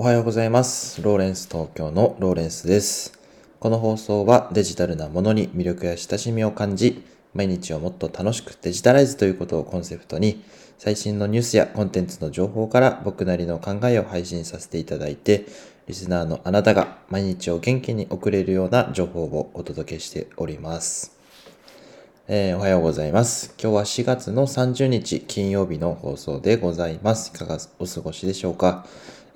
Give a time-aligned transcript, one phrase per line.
[0.00, 1.02] おはようございます。
[1.02, 3.18] ローレンス東京のローレンスです。
[3.58, 7.02] この放送はデジタルなものに魅力や親しみを感じ、
[7.34, 10.44] 毎日をもっと楽しくデジタライズということをコンセプトに、
[10.78, 15.46] 最新のニュースやコンテンツの情報から僕なりの考えを配信させていただいて、
[15.88, 21.18] リスナーのあなたが毎日を元気に送れるような情報をお届けしております。
[22.28, 23.52] えーおはようございます。
[23.60, 27.32] 今日は4月の30日金曜日の放送でございます。
[27.34, 28.86] いかがお過ごしでしょうか、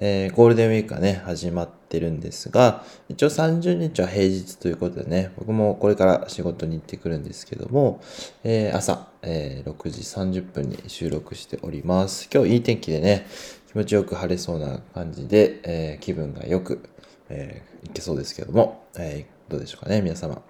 [0.04, 8.00] えーゴールデンウィークがね、始まってるんですが、一応30日は平日ということでね、僕もこれから仕事に行ってくるんですけども、
[8.42, 10.00] えー朝、えー6時
[10.40, 12.28] 30分に収録しております。
[12.34, 13.28] 今日いい天気でね、
[13.70, 16.82] 気持ちよく晴れそうな感じで、え気分がよく、
[17.28, 20.42] えいけそうですけども、えどうでしょうかね、皆様。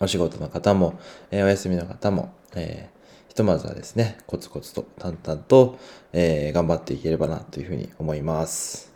[0.00, 0.98] お仕事の方も、
[1.30, 2.90] えお休みの方も、え
[3.36, 5.78] とまずはですね、コツコツと淡々と、
[6.12, 8.92] えー頑張っていければなというふうに思います。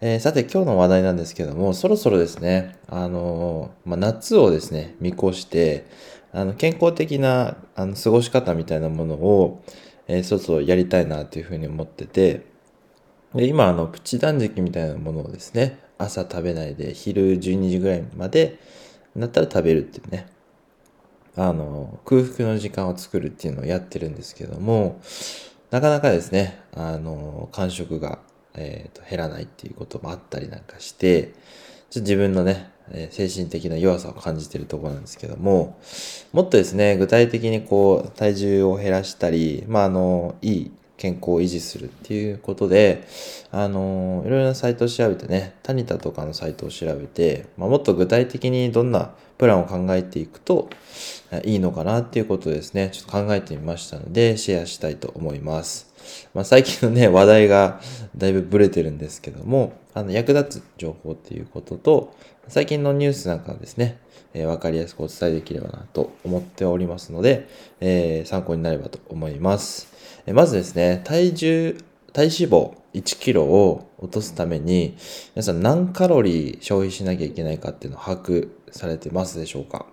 [0.00, 5.86] えーさて今日の話題なんですけども、そろそろですね、あのーまあ、夏をですね、見越して、
[6.32, 9.62] あの健康的なあの過ごし方みたいなものを、
[10.08, 12.46] えーそろそろやりたいなというふうに思ってて、
[13.34, 18.58] で今あのプチ断食みたいなものをですね朝食べないで昼12時ぐらいまで
[19.14, 20.26] なったら食べるっていうね
[21.36, 25.00] あの空腹の時間を作るっていうのをやってるんですけども
[25.70, 28.18] なかなかですねあの感触が、
[28.54, 35.78] えーと減らないっていうこともあったりなんかしてちょっと自分のね、え精神的な弱さを感じてるとこなんですけども
[36.32, 43.06] もっとですね具体的にこう体重を減らしたりまああのいい健康を維持するっていうことで、
[43.50, 50.70] あのいろいろなサイトを調べてね、タニタとかのサイトを調べて、まあ、もっと具体的にどんなプランを考えていくと
[51.44, 55.95] いいのかなっていうことですね、ちょっと考えてみましたので、シェアしたいと思います。
[56.34, 57.80] まあ、最近のね、話題が
[58.16, 62.14] だいぶブレてるんですけども、あの役立つ情報っていうことと、
[62.48, 63.98] 最近のニュースなんかをですね、
[64.34, 67.48] えーわかりやすくお伝えできればなと思っておりますので、
[67.80, 69.88] えー参考になればと思います。
[70.26, 71.76] えーまずですね、体重、
[72.12, 74.96] 体脂肪1キロを落とすために、
[75.34, 79.86] 皆さん何カロリー消費しなきゃいけないかっていうのを把握されてますでしょうか？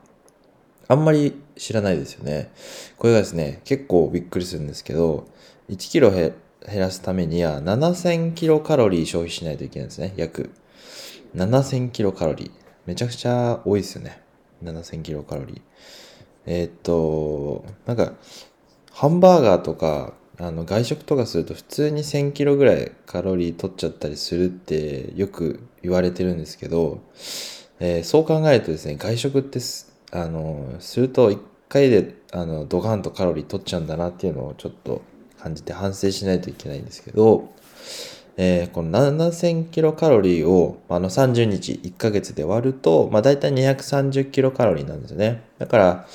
[0.90, 2.52] あんまり知らないですよね。
[2.98, 5.26] これがですね、結構びっくりするんですけど、
[5.70, 6.34] 1キロ減
[6.76, 10.14] らすためには7000キロカロリー消費しないといけないんですね。
[10.18, 10.52] 約。
[11.36, 12.52] 7000キロカロリー。
[12.86, 14.22] めちゃくちゃ多いですよね。
[14.64, 15.62] 7000キロカロリー。
[16.46, 18.14] えーっと、なんか、
[18.92, 27.02] ハンバーガーとか、あの外食とかすると普通に1000キロぐらいカロリー取っちゃったりするってよく言われてるんですけど、
[27.80, 35.02] えーそう考えるとですね、外食ってす、あの、すると1回で、あの、ドカンとカロリー取っちゃうんだなっていうのをちょっと
[35.44, 37.50] 感じて反省しないといけないんですけど、
[38.38, 45.44] えーこの7000キロカロリーをあの30日1ヶ月で割ると、まあ、大体230キロカロリーなんですよね。
[45.60, 46.08] だから、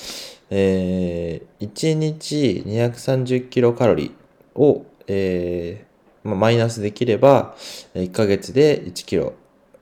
[0.51, 7.55] えー1日230キロカロリーを、えーまあ、マイナスできれば、
[7.95, 9.35] 1ヶ月で1キロ、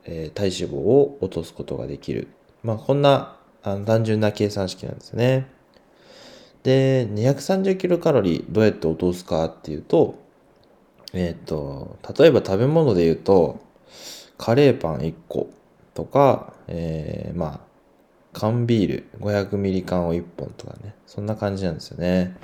[0.03, 2.27] えー体脂肪を落とすことができる。
[2.63, 5.56] まあ、こんなあの単純な計算式なんですよね。
[6.67, 10.15] で、230キロカロリーどうやって落とすかっていうと、
[11.13, 13.61] えっ、と、例えば食べ物で言うと、
[14.37, 15.49] カレーパン1個
[15.93, 17.59] とか、えーまあ、
[18.33, 22.35] 缶ビール500ミリ缶を1本とかね、そんな感じなんですよね。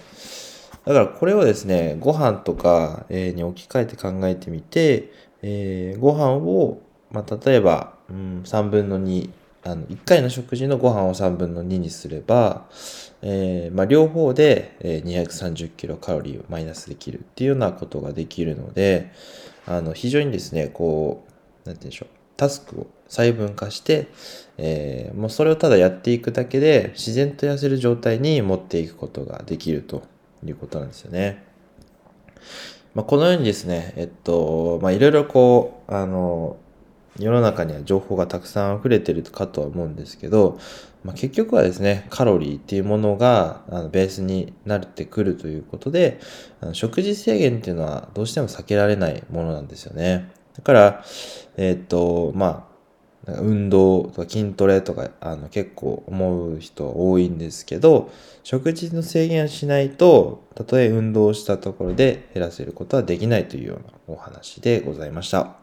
[0.86, 6.82] だからこれをですね、ご飯とか、に置き換えて考えてみて、えーご飯を、
[7.12, 9.30] まあ、例えば、うん、3分の2、
[9.66, 12.66] あの1回の食事のご飯を3分の2にすれば、
[13.22, 19.12] えーまあ、両方で、えー230キロカロリーをマイナスできるっていうようなことができるので、
[19.66, 21.26] あの非常にですね、こ
[21.66, 24.08] う、なんて言うんでしょう、タスクを細分化して、
[24.58, 30.04] えーもうそれをただやっていくだけで自然と痩せる状態に持っていくことができると
[30.46, 31.44] いうことなんですよね。
[32.94, 36.58] まあ、このようにですね、えっと、まあ、いろいろこう、あの、
[37.20, 40.60] 世の中には情報がたくさん溢れてるかとは思うんですけど、
[41.04, 46.20] まあ、結局はですね、カロリーっていうものがあのベースになってくるということで、
[46.62, 50.32] あの食事制限っていうのはどうしても避けられないものなんですよね。
[50.56, 51.04] だから、
[51.58, 52.74] えっと、まあ、
[53.26, 58.12] 運動とか筋トレとかあの結構思う人多いんですけど
[58.44, 65.63] 食事の制限をしないとたとえ運動したところで減らせることはできないというようなお話でございました。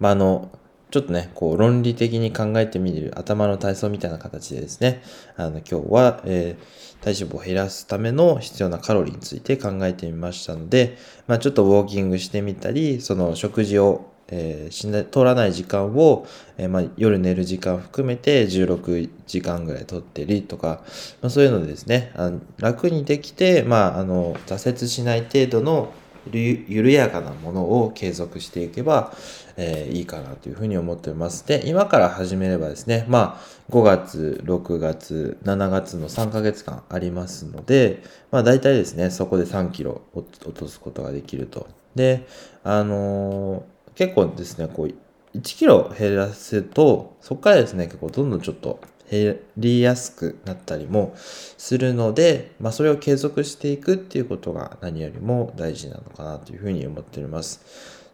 [0.00, 0.50] まあ、あの
[0.90, 5.02] ちょっとねこう論理的に考えてみる頭の体操みたいな形でですね。
[5.36, 10.96] あの今日は、えー体脂肪を減らすための必要なカロリーについて考えてみましたので、
[11.26, 16.26] まあ、ちょっとウォーキングしてみたりその食事をえー、しな通らない時間を、
[16.56, 20.82] えー、まあ、夜寝る時間含めて16時間ぐらい取ってりとか、
[21.20, 25.92] まあ、そういうのでですねあの楽にできて、まあ、あの挫折しない程度の
[26.32, 29.14] 緩やかなものを継続していけば、
[29.56, 31.46] えー、いいかなというふうに思っております。
[31.46, 41.68] で、今から始めればですね、まあ、5月、6月、7月の3ヶ月間ありますので、まあ、大体ですね、そこで3キロ落とすことができると。
[41.94, 42.26] で、
[42.62, 43.62] あのー、
[43.94, 48.80] 結構ですね、こう、1キロ減らすと、そこからですね、結構どんどんちょっと
[49.22, 57.60] 減りやすくなったりもするので、まあ、それを継続していくっていうことが何よりも大事なのかなというふうに思っております。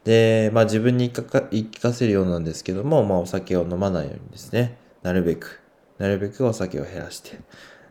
[0.05, 1.13] で、まあ、自分に言い
[1.67, 5.61] 聞かせるようなんですけども、まあ、お酒を飲まないようにですね、なるべく、
[5.99, 7.39] なるべくお酒を減らして、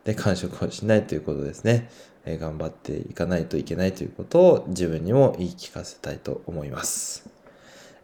[0.03, 1.89] で、完食をしないということですね。
[2.25, 7.29] えー、頑張っていかないといけないということを自分にも言い聞かせたいと思います。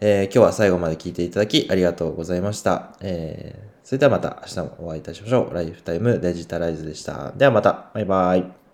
[0.02, 2.96] えー、今日は最後まで聞いていただきありがとうございました。
[3.02, 5.54] えー、それではまた明日もお会いいたしましょう。
[5.54, 7.32] ライフタイムデジタライズでした。
[7.34, 7.92] ではまた。
[7.94, 8.65] バイバイ。